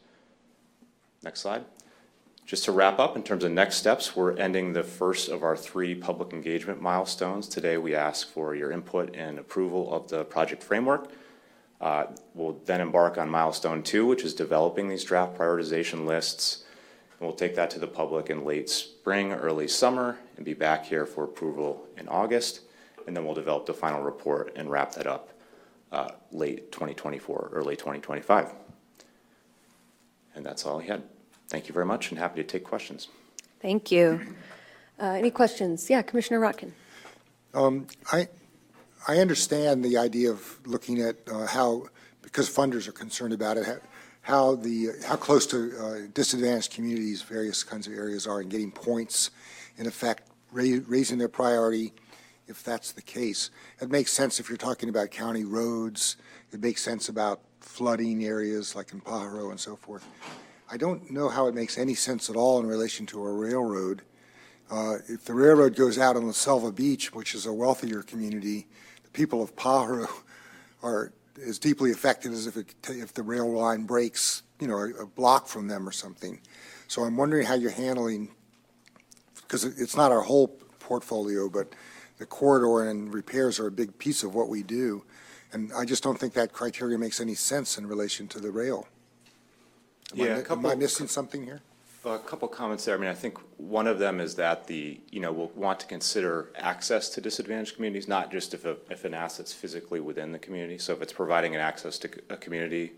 Next 1.22 1.40
slide. 1.40 1.64
Just 2.46 2.66
to 2.66 2.72
wrap 2.72 2.98
up, 2.98 3.16
in 3.16 3.22
terms 3.22 3.42
of 3.42 3.52
next 3.52 3.76
steps, 3.76 4.14
we're 4.14 4.36
ending 4.36 4.74
the 4.74 4.82
first 4.82 5.30
of 5.30 5.42
our 5.42 5.56
three 5.56 5.94
public 5.94 6.34
engagement 6.34 6.82
milestones. 6.82 7.48
Today, 7.48 7.78
we 7.78 7.94
ask 7.94 8.28
for 8.28 8.54
your 8.54 8.70
input 8.70 9.16
and 9.16 9.38
approval 9.38 9.90
of 9.94 10.08
the 10.08 10.24
project 10.24 10.62
framework. 10.62 11.10
Uh, 11.80 12.06
We'll 12.34 12.60
then 12.66 12.82
embark 12.82 13.16
on 13.16 13.30
milestone 13.30 13.82
two, 13.82 14.06
which 14.06 14.24
is 14.24 14.34
developing 14.34 14.88
these 14.88 15.04
draft 15.04 15.38
prioritization 15.38 16.04
lists. 16.04 16.64
And 17.12 17.26
we'll 17.26 17.36
take 17.36 17.54
that 17.54 17.70
to 17.70 17.78
the 17.78 17.86
public 17.86 18.28
in 18.28 18.44
late 18.44 18.68
spring, 18.68 19.32
early 19.32 19.68
summer, 19.68 20.18
and 20.36 20.44
be 20.44 20.52
back 20.52 20.84
here 20.84 21.06
for 21.06 21.24
approval 21.24 21.86
in 21.96 22.08
August. 22.08 22.60
And 23.06 23.16
then 23.16 23.24
we'll 23.24 23.34
develop 23.34 23.64
the 23.64 23.72
final 23.72 24.02
report 24.02 24.52
and 24.56 24.70
wrap 24.70 24.92
that 24.92 25.06
up 25.06 25.30
uh, 25.92 26.10
late 26.30 26.72
2024, 26.72 27.50
early 27.54 27.76
2025. 27.76 28.52
And 30.34 30.44
that's 30.44 30.66
all 30.66 30.80
he 30.80 30.88
had. 30.88 31.04
Thank 31.48 31.68
you 31.68 31.72
very 31.74 31.86
much, 31.86 32.10
and 32.10 32.18
happy 32.18 32.42
to 32.42 32.46
take 32.46 32.64
questions. 32.64 33.08
Thank 33.60 33.90
you. 33.90 34.20
Uh, 35.00 35.06
Any 35.12 35.30
questions? 35.30 35.88
Yeah, 35.90 36.02
Commissioner 36.02 36.40
Rotkin. 36.40 36.72
I, 38.12 38.28
I 39.06 39.18
understand 39.18 39.84
the 39.84 39.96
idea 39.98 40.30
of 40.30 40.58
looking 40.66 41.00
at 41.00 41.16
uh, 41.30 41.46
how, 41.46 41.86
because 42.22 42.48
funders 42.48 42.88
are 42.88 42.92
concerned 42.92 43.32
about 43.32 43.56
it, 43.56 43.66
how- 43.66 43.78
how 44.22 44.54
the, 44.54 44.88
how 45.06 45.16
close 45.16 45.46
to 45.46 45.78
uh, 45.78 45.98
disadvantaged 46.14 46.72
communities 46.72 47.20
various 47.20 47.62
kinds 47.62 47.86
of 47.86 47.92
areas 47.92 48.26
are 48.26 48.40
and 48.40 48.50
getting 48.50 48.72
points, 48.72 49.30
in 49.76 49.86
effect, 49.86 50.26
ra- 50.50 50.78
raising 50.86 51.18
their 51.18 51.28
priority, 51.28 51.92
if 52.48 52.64
that's 52.64 52.92
the 52.92 53.02
case. 53.02 53.50
It 53.82 53.90
makes 53.90 54.12
sense 54.12 54.40
if 54.40 54.48
you're 54.48 54.56
talking 54.56 54.88
about 54.88 55.10
county 55.10 55.44
roads. 55.44 56.16
It 56.52 56.60
makes 56.62 56.80
sense 56.82 57.10
about 57.10 57.42
flooding 57.60 58.24
areas 58.24 58.74
like 58.74 58.92
in 58.94 59.02
Pajaro 59.02 59.50
and 59.50 59.60
so 59.60 59.76
forth. 59.76 60.08
I 60.70 60.76
don't 60.76 61.10
know 61.10 61.28
how 61.28 61.46
it 61.46 61.54
makes 61.54 61.76
any 61.76 61.94
sense 61.94 62.30
at 62.30 62.36
all 62.36 62.58
in 62.58 62.66
relation 62.66 63.06
to 63.06 63.22
a 63.24 63.32
railroad. 63.32 64.02
Uh, 64.70 64.96
If 65.08 65.24
the 65.24 65.34
railroad 65.34 65.76
goes 65.76 65.98
out 65.98 66.16
on 66.16 66.26
La 66.26 66.32
Selva 66.32 66.72
Beach, 66.72 67.12
which 67.12 67.34
is 67.34 67.46
a 67.46 67.52
wealthier 67.52 68.02
community, 68.02 68.66
the 69.02 69.10
people 69.10 69.42
of 69.42 69.54
Pajaro 69.56 70.08
are 70.82 71.12
as 71.46 71.58
deeply 71.58 71.90
affected 71.90 72.32
as 72.32 72.46
if 72.46 72.56
it, 72.56 72.74
if 72.88 73.12
the 73.12 73.22
rail 73.22 73.50
line 73.52 73.84
breaks, 73.84 74.42
you 74.60 74.66
know, 74.68 74.78
a 74.78 75.02
a 75.02 75.06
block 75.06 75.48
from 75.48 75.68
them 75.68 75.86
or 75.86 75.92
something. 75.92 76.40
So 76.88 77.02
I'm 77.02 77.16
wondering 77.16 77.46
how 77.46 77.54
you're 77.54 77.70
handling, 77.70 78.30
because 79.36 79.64
it's 79.64 79.96
not 79.96 80.12
our 80.12 80.22
whole 80.22 80.48
portfolio, 80.78 81.48
but 81.48 81.74
the 82.18 82.26
corridor 82.26 82.88
and 82.88 83.12
repairs 83.12 83.58
are 83.58 83.66
a 83.66 83.72
big 83.72 83.98
piece 83.98 84.22
of 84.22 84.34
what 84.34 84.48
we 84.48 84.62
do. 84.62 85.04
And 85.52 85.72
I 85.72 85.84
just 85.84 86.02
don't 86.02 86.18
think 86.18 86.34
that 86.34 86.52
criteria 86.52 86.98
makes 86.98 87.20
any 87.20 87.34
sense 87.34 87.78
in 87.78 87.86
relation 87.86 88.28
to 88.28 88.40
the 88.40 88.50
rail. 88.50 88.88
Am 90.12 90.20
I 90.20 90.24
Yeah, 90.24 90.34
a 90.34 90.38
mi- 90.38 90.44
Am 90.50 90.66
I 90.66 90.74
missing 90.74 91.08
something 91.08 91.44
here? 91.44 91.60
A 92.04 92.18
couple 92.18 92.46
comments 92.48 92.84
there. 92.84 92.94
I 92.94 92.98
mean, 92.98 93.08
I 93.08 93.14
think 93.14 93.38
one 93.56 93.86
of 93.86 93.98
them 93.98 94.20
is 94.20 94.34
that 94.34 94.66
the, 94.66 95.00
you 95.10 95.20
know, 95.20 95.32
we'll 95.32 95.48
want 95.54 95.80
to 95.80 95.86
consider 95.86 96.50
access 96.54 97.08
to 97.10 97.20
disadvantaged 97.22 97.76
communities, 97.76 98.06
not 98.06 98.30
just 98.30 98.52
if 98.52 98.66
a, 98.66 98.76
if 98.90 99.06
an 99.06 99.14
asset's 99.14 99.54
physically 99.54 100.00
within 100.00 100.30
the 100.30 100.38
community. 100.38 100.76
So 100.76 100.92
if 100.92 101.00
it's 101.00 101.14
providing 101.14 101.54
an 101.54 101.62
access 101.62 101.96
to 102.00 102.10
a 102.28 102.36
community, 102.36 102.92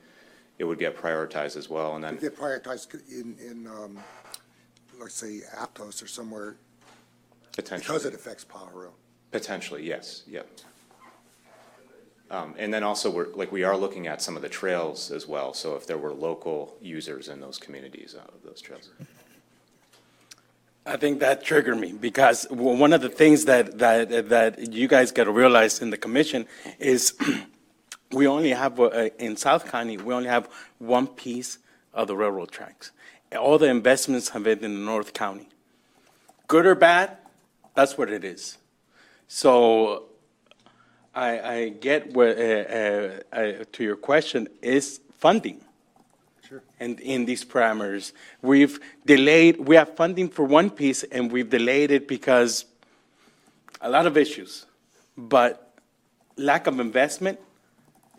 it 0.58 0.64
would 0.64 0.80
get 0.80 0.96
prioritized 0.96 1.56
as 1.56 1.68
well. 1.70 1.94
And 1.94 2.02
then, 2.02 2.16
Get 2.16 2.36
prioritized 2.36 2.94
in, 3.08 3.36
in, 3.38 3.68
um, 3.68 3.98
let's 4.98 5.14
say 5.14 5.42
Aptos 5.56 6.02
or 6.02 6.08
somewhere, 6.08 6.56
potentially 7.52 7.78
because 7.78 8.02
potentially, 8.02 8.08
it 8.08 8.14
affects 8.14 8.44
Pajaro. 8.44 8.90
potentially, 9.30 9.86
yes, 9.86 10.24
yep. 10.26 10.48
Um, 12.30 12.54
and 12.58 12.74
then 12.74 12.82
also, 12.82 13.10
we're, 13.10 13.28
like, 13.34 13.52
we 13.52 13.62
are 13.62 13.76
looking 13.76 14.08
at 14.08 14.20
some 14.20 14.36
of 14.36 14.42
the 14.42 14.48
trails 14.48 15.12
as 15.12 15.28
well. 15.28 15.54
So 15.54 15.76
if 15.76 15.86
there 15.86 15.98
were 15.98 16.12
local 16.12 16.76
users 16.80 17.28
in 17.28 17.40
those 17.40 17.58
communities 17.58 18.16
uh, 18.18 18.22
of 18.22 18.42
those 18.44 18.60
trails. 18.60 18.90
I 20.84 20.96
think 20.96 21.20
that 21.20 21.44
triggered 21.44 21.78
me 21.78 21.92
because 21.92 22.46
one 22.48 22.92
of 22.92 23.00
the 23.00 23.08
things 23.08 23.44
that, 23.46 23.78
that, 23.78 24.28
that 24.28 24.72
you 24.72 24.86
guys 24.86 25.10
got 25.10 25.24
to 25.24 25.32
realize 25.32 25.80
in 25.80 25.90
the 25.90 25.96
commission 25.96 26.46
is 26.78 27.14
we 28.12 28.26
only 28.26 28.50
have, 28.50 28.78
uh, 28.78 29.10
in 29.18 29.36
South 29.36 29.70
County, 29.70 29.96
we 29.96 30.14
only 30.14 30.28
have 30.28 30.48
one 30.78 31.06
piece 31.06 31.58
of 31.92 32.06
the 32.06 32.16
railroad 32.16 32.50
tracks. 32.50 32.92
All 33.36 33.58
the 33.58 33.66
investments 33.66 34.30
have 34.30 34.44
been 34.44 34.62
in 34.62 34.84
North 34.84 35.12
County. 35.12 35.48
Good 36.46 36.66
or 36.66 36.76
bad, 36.76 37.16
that's 37.74 37.98
what 37.98 38.10
it 38.10 38.24
is. 38.24 38.58
So 39.26 40.04
I, 41.16 41.40
I 41.40 41.68
get 41.70 42.12
what, 42.12 42.38
uh, 42.38 42.42
uh, 42.42 43.20
uh, 43.32 43.64
to 43.72 43.82
your 43.82 43.96
question, 43.96 44.48
is 44.60 45.00
funding. 45.18 45.62
Sure. 46.46 46.62
And 46.78 47.00
in 47.00 47.24
these 47.24 47.44
parameters, 47.44 48.12
we've 48.42 48.78
delayed, 49.04 49.58
we 49.58 49.76
have 49.76 49.96
funding 49.96 50.28
for 50.28 50.44
one 50.44 50.70
piece 50.70 51.02
and 51.04 51.32
we've 51.32 51.50
delayed 51.50 51.90
it 51.90 52.06
because 52.06 52.66
a 53.80 53.90
lot 53.90 54.06
of 54.06 54.16
issues. 54.16 54.66
But 55.16 55.74
lack 56.36 56.66
of 56.66 56.78
investment, 56.78 57.40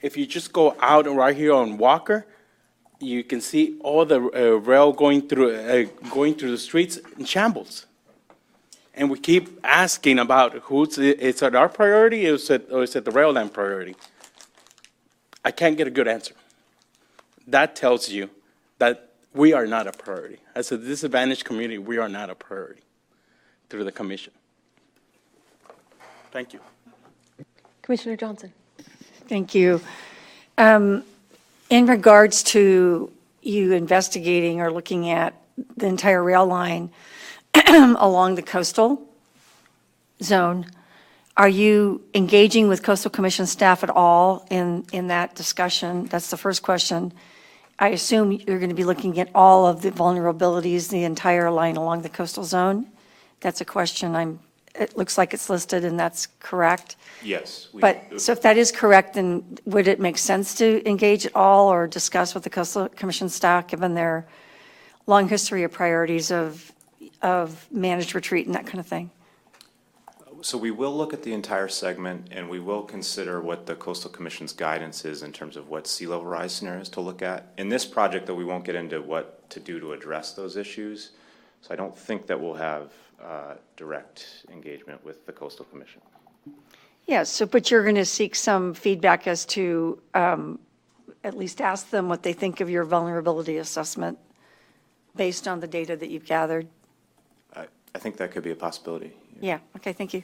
if 0.02 0.18
you 0.18 0.26
just 0.26 0.52
go 0.52 0.76
out 0.80 1.08
right 1.08 1.36
here 1.36 1.54
on 1.54 1.78
Walker, 1.78 2.26
you 3.00 3.24
can 3.24 3.42
see 3.42 3.78
all 3.82 4.06
the 4.06 4.20
uh, 4.20 4.60
rail 4.60 4.92
going 4.92 5.28
through, 5.28 5.56
uh, 5.56 5.86
going 6.10 6.34
through 6.34 6.52
the 6.52 6.58
streets 6.58 6.98
in 7.18 7.26
shambles. 7.26 7.87
And 8.98 9.12
we 9.12 9.20
keep 9.20 9.60
asking 9.64 10.18
about 10.18 10.54
who's, 10.64 10.98
is 10.98 11.42
it 11.44 11.56
our 11.56 11.70
priority 11.70 12.28
or 12.28 12.34
is 12.34 12.50
it, 12.50 12.68
or 12.72 12.82
is 12.82 12.96
it 12.96 13.06
the 13.06 13.12
rail 13.12 13.32
line 13.32 13.50
priority? 13.50 13.96
I 15.46 15.52
can't 15.52 15.78
get 15.78 15.86
a 15.86 15.92
good 15.92 16.08
answer. 16.08 16.34
That 17.48 17.76
tells 17.76 18.10
you 18.10 18.32
that 18.80 19.12
we 19.34 19.54
are 19.54 19.68
not 19.68 19.86
a 19.86 19.92
priority. 19.92 20.40
As 20.56 20.72
a 20.72 20.80
disadvantaged 20.80 21.46
community, 21.46 21.78
we 21.78 22.00
are 22.00 22.10
not 22.10 22.32
a 22.32 22.36
priority 22.36 22.82
through 23.70 23.84
the 23.84 23.92
commission. 23.92 24.34
Thank 26.32 26.54
you. 26.54 26.60
Commissioner 27.84 28.18
Johnson. 28.18 28.52
Thank 29.30 29.54
you. 29.54 29.80
Um, 30.58 31.04
In 31.70 31.86
regards 31.86 32.44
to 32.44 33.12
you 33.42 33.74
investigating 33.74 34.60
or 34.60 34.72
looking 34.72 35.10
at 35.10 35.34
the 35.76 35.86
entire 35.86 36.24
rail 36.24 36.48
line 36.48 36.90
along 38.00 38.36
the 38.36 38.42
coastal 38.42 39.02
zone, 40.22 40.66
are 41.36 41.50
you 41.50 42.04
engaging 42.14 42.68
with 42.68 42.82
coastal 42.84 43.12
commission 43.12 43.46
staff 43.46 43.84
at 43.84 43.90
all 43.90 44.46
in, 44.50 44.86
in 44.92 45.08
that 45.08 45.36
discussion? 45.36 46.06
That's 46.06 46.30
the 46.30 46.38
first 46.38 46.64
question. 46.64 47.14
I 47.80 47.90
assume 47.90 48.32
you're 48.32 48.58
going 48.58 48.70
to 48.70 48.76
be 48.76 48.84
looking 48.84 49.20
at 49.20 49.30
all 49.36 49.68
of 49.68 49.84
the 49.84 49.92
vulnerabilities, 49.92 50.90
the 50.90 51.04
entire 51.04 51.52
line 51.52 51.78
along 51.78 52.02
the 52.02 52.10
coastal 52.10 52.44
zone? 52.44 52.88
That's 53.40 53.62
a 53.62 53.66
question 53.66 54.16
I'm, 54.16 54.40
it 54.74 54.98
looks 54.98 55.16
like 55.16 55.32
it's 55.34 55.48
listed 55.48 55.86
and 55.86 56.00
that's 56.00 56.28
correct. 56.40 56.96
Yes. 57.22 57.68
we- 57.72 57.82
But, 57.82 58.20
so 58.20 58.32
if 58.32 58.42
that 58.42 58.58
is 58.58 58.72
correct, 58.72 59.14
then 59.14 59.60
would 59.66 59.88
it 59.88 60.00
make 60.00 60.18
sense 60.18 60.56
to 60.56 60.88
engage 60.90 61.28
at 61.28 61.36
all 61.36 61.68
or 61.72 61.86
discuss 61.86 62.34
with 62.34 62.44
the 62.44 62.50
coastal 62.50 62.90
commission 62.90 63.30
staff, 63.30 63.68
given 63.68 63.94
their 63.94 64.26
long 65.06 65.30
history 65.30 65.62
of 65.64 65.72
priorities 65.72 66.32
of, 66.32 66.72
of 67.22 67.68
managed 67.72 68.16
retreat 68.16 68.46
and 68.46 68.56
that 68.56 68.66
kind 68.66 68.80
of 68.80 68.88
thing? 68.88 69.12
So 70.42 70.58
we 70.58 70.70
will 70.70 70.96
look 70.96 71.14
at 71.14 71.24
the 71.24 71.34
entire 71.34 71.68
segment, 71.68 72.28
and 72.32 72.48
we 72.48 72.60
will 72.60 72.84
consider 72.84 73.42
what 73.42 73.66
the 73.66 73.76
coastal 73.76 74.12
commission's 74.12 74.54
guidance 74.54 75.04
is 75.04 75.24
in 75.24 75.32
terms 75.32 75.58
of 75.58 75.70
what 75.70 75.88
sea 75.88 76.06
level 76.06 76.26
rise 76.26 76.54
scenarios 76.54 76.90
to 76.90 77.02
look 77.02 77.24
at. 77.24 77.52
In 77.58 77.70
this 77.70 77.86
project, 77.86 78.28
though, 78.28 78.36
we 78.36 78.46
won't 78.46 78.64
get 78.64 78.76
into 78.76 79.02
what 79.02 79.50
to 79.50 79.60
do 79.60 79.80
to 79.80 79.94
address 79.94 80.34
those 80.34 80.56
issues. 80.56 81.12
So 81.62 81.74
I 81.74 81.76
don't 81.76 81.98
think 81.98 82.28
that 82.28 82.40
we'll 82.40 82.54
have 82.54 82.92
uh, 83.24 83.56
direct 83.76 84.46
engagement 84.52 85.04
with 85.04 85.26
the 85.26 85.32
coastal 85.32 85.66
commission. 85.66 86.02
Yeah, 87.08 87.24
so, 87.24 87.46
but 87.46 87.72
you're 87.72 87.84
going 87.84 87.96
to 87.96 88.06
seek 88.06 88.36
some 88.36 88.74
feedback 88.74 89.28
as 89.28 89.46
to, 89.48 90.00
um, 90.14 90.60
at 91.24 91.36
least 91.36 91.62
ask 91.62 91.90
them 91.90 92.10
what 92.10 92.22
they 92.22 92.34
think 92.34 92.62
of 92.62 92.70
your 92.70 92.84
vulnerability 92.84 93.58
assessment 93.58 94.20
based 95.16 95.48
on 95.48 95.60
the 95.62 95.68
data 95.68 95.96
that 95.96 96.10
you've 96.10 96.26
gathered? 96.26 96.68
I, 97.98 98.00
I 98.00 98.00
think 98.00 98.18
that 98.18 98.32
could 98.32 98.44
be 98.44 98.52
a 98.52 98.56
possibility. 98.56 99.12
Yeah, 99.42 99.60
okay, 99.76 99.94
thank 99.94 100.14
you. 100.14 100.24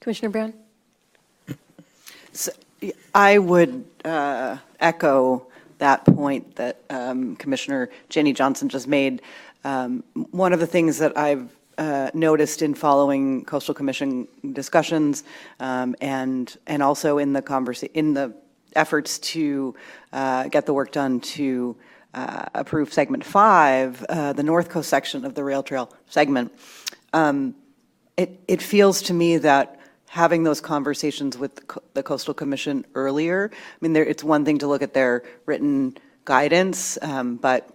Commissioner 0.00 0.30
Brown? 0.30 0.54
I 3.14 3.38
would 3.38 3.84
uh, 4.04 4.58
echo 4.78 5.46
that 5.78 6.04
point 6.04 6.56
that 6.56 6.82
um, 6.90 7.36
Commissioner 7.36 7.90
Jenny 8.08 8.32
Johnson 8.32 8.68
just 8.68 8.86
made. 8.86 9.22
Um, 9.64 10.04
One 10.30 10.52
of 10.52 10.60
the 10.60 10.66
things 10.66 10.98
that 10.98 11.16
I've 11.18 11.50
uh, 11.78 12.10
noticed 12.14 12.62
in 12.62 12.74
following 12.74 13.44
coastal 13.44 13.74
commission 13.74 14.28
discussions 14.52 15.24
um, 15.60 15.96
and, 16.00 16.56
and 16.66 16.82
also 16.82 17.18
in 17.18 17.32
the 17.32 17.42
conversa, 17.42 17.90
in 17.94 18.14
the 18.14 18.32
efforts 18.74 19.18
to 19.18 19.74
uh, 20.12 20.48
get 20.48 20.66
the 20.66 20.74
work 20.74 20.92
done 20.92 21.20
to 21.20 21.76
uh, 22.16 22.46
approve 22.54 22.92
segment 22.92 23.22
five, 23.24 24.02
uh, 24.08 24.32
the 24.32 24.42
North 24.42 24.70
Coast 24.70 24.88
section 24.88 25.24
of 25.24 25.34
the 25.34 25.44
rail 25.44 25.62
trail 25.62 25.92
segment, 26.06 26.52
um, 27.12 27.54
it, 28.16 28.40
it 28.48 28.62
feels 28.62 29.02
to 29.02 29.14
me 29.14 29.36
that 29.36 29.78
having 30.08 30.42
those 30.42 30.60
conversations 30.60 31.36
with 31.36 31.54
the 31.56 31.60
co- 31.62 31.82
the 31.92 32.02
coastal 32.02 32.32
commission 32.32 32.86
earlier, 32.94 33.50
I 33.52 33.56
mean, 33.80 33.92
there, 33.92 34.04
it's 34.04 34.24
one 34.24 34.44
thing 34.44 34.58
to 34.58 34.66
look 34.66 34.80
at 34.80 34.94
their 34.94 35.24
written 35.44 35.98
guidance, 36.24 36.98
um, 37.02 37.36
but 37.36 37.70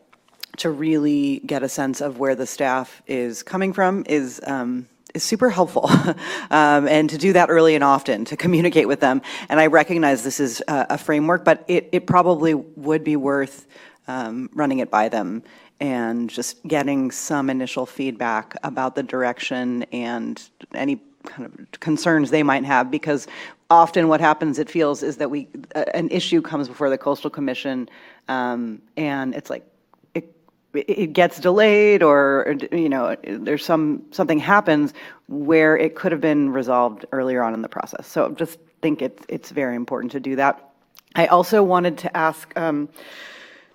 to 0.57 0.69
really 0.69 1.39
get 1.45 1.63
a 1.63 1.69
sense 1.69 2.01
of 2.01 2.17
where 2.17 2.35
the 2.35 2.47
staff 2.47 3.01
is 3.07 3.43
coming 3.43 3.73
from 3.73 4.03
is, 4.07 4.41
um, 4.45 4.87
is 5.13 5.23
super 5.23 5.49
helpful. 5.49 5.89
um, 6.51 6.87
and 6.87 7.09
to 7.11 7.17
do 7.17 7.33
that 7.33 7.49
early 7.49 7.75
and 7.75 7.83
often, 7.83 8.25
to 8.25 8.35
communicate 8.35 8.87
with 8.87 8.99
them. 8.99 9.21
And 9.49 9.59
I 9.59 9.67
recognize 9.67 10.23
this 10.23 10.39
is 10.39 10.61
a, 10.67 10.87
a 10.91 10.97
framework, 10.97 11.45
but 11.45 11.63
it, 11.67 11.89
it 11.91 12.07
probably 12.07 12.53
would 12.53 13.03
be 13.03 13.15
worth 13.15 13.65
um, 14.11 14.49
running 14.53 14.79
it 14.79 14.91
by 14.91 15.07
them 15.07 15.41
and 15.79 16.29
just 16.29 16.61
getting 16.67 17.11
some 17.11 17.49
initial 17.49 17.85
feedback 17.85 18.55
about 18.63 18.95
the 18.95 19.03
direction 19.03 19.83
and 19.91 20.49
any 20.73 21.01
kind 21.25 21.45
of 21.45 21.79
concerns 21.79 22.29
they 22.29 22.43
might 22.43 22.65
have 22.65 22.91
because 22.91 23.27
often 23.69 24.07
what 24.09 24.19
happens 24.19 24.59
it 24.59 24.69
feels 24.69 25.01
is 25.01 25.17
that 25.17 25.29
we 25.29 25.47
a- 25.75 25.95
an 25.95 26.09
issue 26.09 26.41
comes 26.41 26.67
before 26.67 26.89
the 26.89 26.97
coastal 26.97 27.29
commission 27.29 27.87
um, 28.27 28.81
and 28.97 29.33
it's 29.33 29.49
like 29.49 29.65
it, 30.13 30.35
it 30.73 31.13
gets 31.13 31.39
delayed 31.39 32.03
or 32.03 32.55
you 32.71 32.89
know 32.89 33.15
there's 33.23 33.63
some 33.63 34.03
something 34.11 34.39
happens 34.39 34.93
where 35.27 35.77
it 35.77 35.95
could 35.95 36.11
have 36.11 36.21
been 36.21 36.49
resolved 36.49 37.05
earlier 37.11 37.41
on 37.43 37.53
in 37.53 37.61
the 37.61 37.69
process. 37.69 38.05
So 38.07 38.31
just 38.31 38.59
think 38.81 39.01
it's 39.01 39.23
it's 39.29 39.51
very 39.51 39.75
important 39.75 40.11
to 40.11 40.19
do 40.19 40.35
that. 40.35 40.71
I 41.15 41.27
also 41.27 41.61
wanted 41.63 41.97
to 41.99 42.17
ask 42.17 42.51
um, 42.57 42.89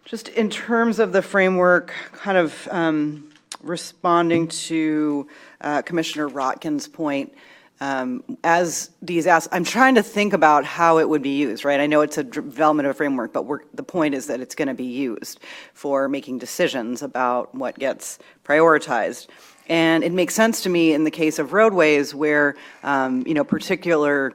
just 0.06 0.28
in 0.28 0.48
terms 0.48 1.00
of 1.00 1.12
the 1.12 1.20
framework, 1.20 1.92
kind 2.12 2.38
of 2.38 2.68
um, 2.70 3.28
responding 3.60 4.46
to 4.46 5.26
uh, 5.60 5.82
Commissioner 5.82 6.28
Rotkin's 6.28 6.86
point, 6.86 7.34
um, 7.80 8.22
as 8.44 8.90
these 9.02 9.26
asks, 9.26 9.48
I'm 9.52 9.64
trying 9.64 9.96
to 9.96 10.04
think 10.04 10.32
about 10.32 10.64
how 10.64 10.98
it 10.98 11.08
would 11.08 11.22
be 11.22 11.36
used, 11.36 11.64
right? 11.64 11.80
I 11.80 11.86
know 11.86 12.02
it's 12.02 12.16
a 12.18 12.22
development 12.22 12.86
of 12.86 12.92
a 12.92 12.94
framework, 12.94 13.32
but 13.32 13.46
we're, 13.46 13.60
the 13.74 13.82
point 13.82 14.14
is 14.14 14.28
that 14.28 14.40
it's 14.40 14.54
going 14.54 14.68
to 14.68 14.74
be 14.74 14.84
used 14.84 15.40
for 15.74 16.08
making 16.08 16.38
decisions 16.38 17.02
about 17.02 17.52
what 17.52 17.76
gets 17.76 18.20
prioritized. 18.44 19.26
And 19.68 20.04
it 20.04 20.12
makes 20.12 20.34
sense 20.34 20.62
to 20.62 20.68
me 20.68 20.94
in 20.94 21.02
the 21.02 21.10
case 21.10 21.40
of 21.40 21.52
roadways 21.52 22.14
where, 22.14 22.54
um, 22.84 23.26
you 23.26 23.34
know, 23.34 23.42
particular 23.42 24.34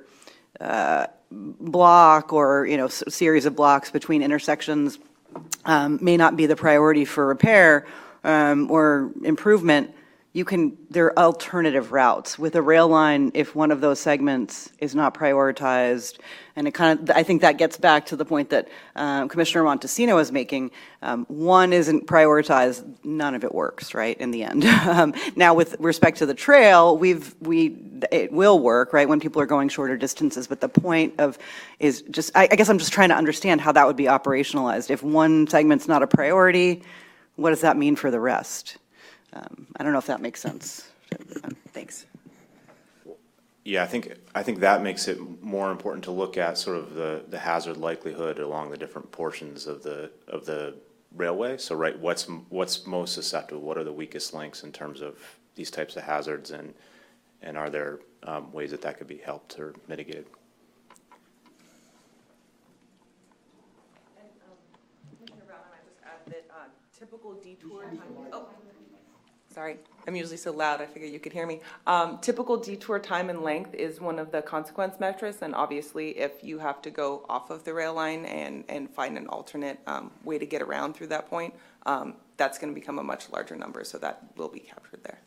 uh, 0.60 1.08
block 1.32 2.34
or, 2.34 2.68
you 2.68 2.75
know, 2.75 2.88
s- 2.88 3.04
series 3.08 3.46
of 3.46 3.56
blocks 3.56 3.90
between 3.90 4.22
intersections 4.22 5.00
um, 5.65 6.00
may 6.01 6.17
not 6.17 6.35
be 6.35 6.45
the 6.45 6.55
priority 6.55 7.05
for 7.05 7.25
repair 7.25 7.85
um, 8.23 8.69
or 8.69 9.11
improvement, 9.23 9.93
you 10.33 10.45
can, 10.45 10.77
there 10.89 11.07
are 11.07 11.19
alternative 11.19 11.91
routes. 11.91 12.39
With 12.39 12.55
a 12.55 12.61
rail 12.61 12.88
line, 12.88 13.31
if 13.33 13.53
one 13.53 13.69
of 13.69 13.81
those 13.81 14.00
segments 14.00 14.71
is 14.79 14.95
not 14.95 15.13
prioritized, 15.13 16.19
and 16.55 16.69
it 16.69 16.71
kind 16.71 16.97
of, 17.09 17.15
I 17.15 17.23
think 17.23 17.41
that 17.41 17.57
gets 17.57 17.77
back 17.77 18.05
to 18.07 18.15
the 18.15 18.23
point 18.23 18.50
that 18.51 18.69
um, 18.95 19.27
Commissioner 19.27 19.65
Montesino 19.65 20.21
is 20.21 20.31
making, 20.31 20.71
um, 21.01 21.25
one 21.27 21.73
isn't 21.73 22.07
prioritized, 22.07 22.85
none 23.03 23.35
of 23.35 23.43
it 23.43 23.53
works, 23.53 23.93
right, 23.93 24.17
in 24.19 24.31
the 24.31 24.43
end. 24.43 24.63
Um, 24.91 25.13
Now, 25.35 25.53
with 25.53 25.75
respect 25.79 26.17
to 26.17 26.25
the 26.25 26.33
trail, 26.33 26.97
we've, 26.97 27.35
we, 27.41 27.77
it 28.11 28.31
will 28.31 28.59
work, 28.59 28.93
right, 28.93 29.07
when 29.07 29.19
people 29.19 29.41
are 29.41 29.45
going 29.45 29.69
shorter 29.69 29.95
distances, 29.95 30.47
but 30.47 30.59
the 30.59 30.69
point 30.69 31.13
of, 31.19 31.38
is 31.79 32.01
just, 32.03 32.31
I 32.35 32.47
I 32.51 32.55
guess 32.55 32.69
I'm 32.69 32.77
just 32.77 32.91
trying 32.91 33.09
to 33.09 33.15
understand 33.15 33.61
how 33.61 33.71
that 33.73 33.85
would 33.85 33.95
be 33.95 34.05
operationalized. 34.05 34.89
If 34.89 35.03
one 35.03 35.47
segment's 35.47 35.88
not 35.88 36.03
a 36.03 36.07
priority, 36.07 36.83
what 37.35 37.51
does 37.51 37.61
that 37.61 37.77
mean 37.77 37.95
for 37.95 38.11
the 38.11 38.19
rest? 38.19 38.77
Um, 39.33 39.67
I 39.77 39.83
don't 39.83 39.93
know 39.93 40.00
if 40.00 40.07
that 40.07 40.21
makes 40.21 40.39
sense. 40.39 40.89
Thanks. 41.73 42.05
Yeah, 43.63 43.83
I 43.83 43.88
think, 43.88 44.13
I 44.33 44.41
think 44.41 44.59
that 44.61 44.81
makes 44.81 45.07
it 45.07 45.19
more 45.43 45.71
important 45.71 46.03
to 46.05 46.11
look 46.11 46.35
at 46.35 46.57
sort 46.57 46.77
of 46.77 46.95
the, 46.95 47.23
the 47.29 47.38
hazard 47.38 47.77
likelihood 47.77 48.39
along 48.39 48.71
the 48.71 48.77
different 48.77 49.11
portions 49.11 49.67
of 49.67 49.83
the, 49.83 50.11
of 50.27 50.45
the 50.45 50.75
railway. 51.15 51.57
So, 51.57 51.75
right, 51.75 51.97
what's, 52.00 52.27
what's 52.50 52.88
most 52.88 53.13
susceptible? 53.13 53.61
What 53.61 53.77
are 53.77 53.83
the 53.83 53.93
weakest 53.93 54.33
links 54.33 54.63
in 54.63 54.71
terms 54.71 55.01
of 55.01 55.19
these 55.55 55.69
types 55.69 55.95
of 55.95 56.03
hazards? 56.03 56.51
And, 56.51 56.73
and 57.43 57.55
are 57.55 57.69
there 57.69 58.00
um, 58.23 58.51
ways 58.51 58.71
that 58.71 58.81
that 58.81 58.97
could 58.97 59.07
be 59.07 59.17
helped 59.17 59.59
or 59.59 59.75
mitigated? 59.88 60.25
Commissioner 65.17 65.44
Brown, 65.46 65.59
I 65.67 65.70
might 65.70 65.85
just 65.85 66.00
add 66.03 66.33
that 66.33 66.46
uh, 66.50 66.67
typical 66.98 67.33
detour 67.35 67.83
time, 67.83 68.01
oh, 68.33 68.48
sorry, 69.53 69.77
I'm 70.07 70.16
usually 70.16 70.37
so 70.37 70.51
loud, 70.51 70.81
I 70.81 70.85
figured 70.85 71.11
you 71.11 71.20
could 71.20 71.33
hear 71.33 71.46
me. 71.46 71.59
Um, 71.85 72.18
Typical 72.20 72.57
detour 72.57 73.00
time 73.00 73.29
and 73.29 73.42
length 73.42 73.74
is 73.75 74.00
one 74.01 74.18
of 74.18 74.31
the 74.31 74.42
consequence 74.42 75.00
metrics, 75.00 75.42
and 75.42 75.53
obviously, 75.53 76.18
if 76.18 76.44
you 76.44 76.59
have 76.59 76.81
to 76.83 76.90
go 76.90 77.25
off 77.29 77.50
of 77.50 77.64
the 77.64 77.74
rail 77.74 77.94
line 77.94 78.25
and, 78.25 78.64
and 78.70 78.90
find 78.90 79.18
an 79.18 79.27
alternate 79.27 79.79
um, 79.87 80.11
way 80.24 80.37
to 80.37 80.46
get 80.46 80.61
around 80.61 80.96
through 80.96 81.07
that 81.07 81.29
point, 81.29 81.53
um, 81.85 82.16
that's 82.37 82.57
going 82.57 82.74
to 82.74 82.79
become 82.79 83.00
a 83.00 83.03
much 83.03 83.29
larger 83.29 83.55
number, 83.55 83.83
so 83.83 83.98
that 83.98 84.24
will 84.37 84.50
be 84.50 84.59
captured 84.59 85.03
there. 85.03 85.20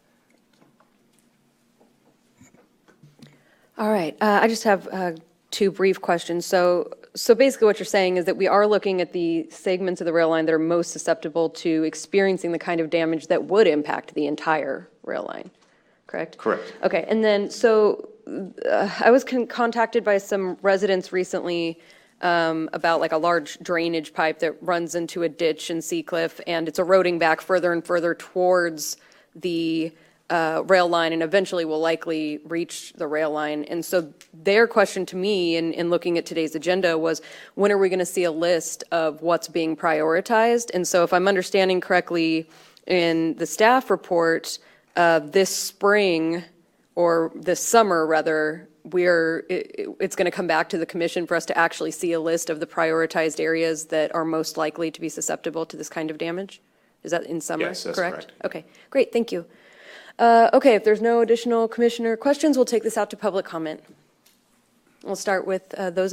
All 3.77 3.91
right, 3.91 4.17
uh, 4.21 4.41
I 4.43 4.49
just 4.49 4.65
have 4.65 4.89
uh, 4.93 5.13
two 5.51 5.71
brief 5.71 6.01
questions. 6.01 6.47
So, 6.47 6.91
so 7.17 7.35
basically 7.35 7.67
what 7.67 7.79
you're 7.79 7.87
saying 7.87 8.17
is 8.17 8.25
that 8.25 8.37
we 8.37 8.49
are 8.49 8.67
looking 8.67 9.01
at 9.01 9.13
the 9.13 9.47
segments 9.51 10.01
of 10.01 10.05
the 10.05 10.13
rail 10.13 10.31
line 10.31 10.47
that 10.47 10.53
are 10.53 10.59
most 10.59 10.91
susceptible 10.91 11.49
to 11.49 11.85
experiencing 11.85 12.53
the 12.53 12.59
kind 12.59 12.81
of 12.81 12.91
damage 12.91 13.29
that 13.29 13.45
would 13.45 13.67
impact 13.67 14.15
the 14.15 14.27
entire 14.27 14.89
rail 15.05 15.25
line, 15.29 15.51
correct? 16.07 16.37
Correct. 16.39 16.75
Okay, 16.83 17.05
and 17.09 17.23
then, 17.23 17.51
so 17.51 18.09
uh, 18.69 18.91
I 19.01 19.11
was 19.11 19.23
con- 19.23 19.47
contacted 19.47 20.03
by 20.03 20.19
some 20.19 20.59
residents 20.61 21.13
recently 21.13 21.81
um, 22.21 22.69
about 22.73 23.01
like 23.01 23.13
a 23.13 23.19
large 23.19 23.59
drainage 23.61 24.13
pipe 24.13 24.41
that 24.41 24.61
runs 24.61 24.95
into 24.95 25.23
a 25.23 25.29
ditch 25.29 25.71
in 25.71 25.79
Seacliff, 25.79 26.41
and 26.47 26.67
it's 26.67 26.79
eroding 26.81 27.19
back 27.19 27.41
further 27.41 27.73
and 27.73 27.85
further 27.85 28.15
towards 28.15 28.97
the 29.37 29.93
uh, 30.35 30.63
rail 30.67 30.89
line 30.89 31.13
and 31.13 31.23
eventually 31.23 31.65
will 31.65 31.85
likely 31.93 32.41
reach 32.57 32.93
the 32.95 33.07
rail 33.07 33.31
line. 33.31 33.63
And 33.73 33.85
so 33.85 34.13
their 34.49 34.67
question 34.67 35.07
to 35.07 35.17
me 35.17 35.57
in, 35.57 35.73
in 35.73 35.91
looking 35.91 36.19
at 36.19 36.27
today's 36.27 36.55
agenda 36.57 36.99
was, 36.99 37.23
when 37.55 37.71
are 37.71 37.79
we 37.79 37.89
going 37.89 38.01
to 38.01 38.13
see 38.17 38.25
a 38.25 38.33
list 38.33 38.83
of 38.91 39.23
what's 39.23 39.47
being 39.47 39.77
prioritized? 39.77 40.69
And 40.75 40.89
so 40.89 41.05
if 41.05 41.13
I'm 41.13 41.29
understanding 41.29 41.81
correctly, 41.81 42.49
in 42.89 43.37
the 43.37 43.47
staff 43.47 43.91
report, 43.91 44.59
uh, 44.97 45.21
this 45.21 45.55
spring, 45.55 46.43
or 46.97 47.31
this 47.35 47.61
summer, 47.61 48.05
rather, 48.05 48.69
we're, 48.97 49.47
it, 49.49 49.89
it's 50.01 50.17
going 50.17 50.31
to 50.33 50.37
come 50.39 50.49
back 50.49 50.69
to 50.71 50.79
the 50.79 50.87
commission 50.87 51.29
for 51.29 51.37
us 51.37 51.47
to 51.47 51.57
actually 51.57 51.93
see 51.93 52.13
a 52.13 52.21
list 52.21 52.51
of 52.51 52.59
the 52.59 52.67
prioritized 52.67 53.39
areas 53.39 53.87
that 53.87 54.13
are 54.15 54.25
most 54.25 54.57
likely 54.57 54.91
to 54.91 55.01
be 55.01 55.09
susceptible 55.09 55.65
to 55.65 55.77
this 55.77 55.89
kind 55.89 56.11
of 56.11 56.19
damage? 56.19 56.61
Is 57.05 57.13
that 57.13 57.25
in 57.27 57.41
summer. 57.41 57.67
Yes, 57.67 57.85
that's 57.85 57.99
correct. 57.99 58.33
Okay, 58.45 58.65
great, 58.91 59.13
thank 59.13 59.31
you. 59.31 59.45
Uh, 60.19 60.51
Okay, 60.53 60.75
if 60.75 60.85
there's 60.85 61.01
no 61.03 61.21
additional 61.21 61.67
commissioner 61.69 62.17
questions, 62.17 62.57
we'll 62.57 62.65
take 62.65 62.83
this 62.83 62.97
out 62.97 63.11
to 63.11 63.17
public 63.17 63.45
comment. 63.45 63.81
We'll 65.03 65.17
start 65.17 65.47
with 65.47 65.75
uh, 65.75 65.91
those 65.91 66.13